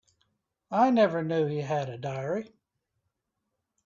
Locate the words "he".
1.45-1.59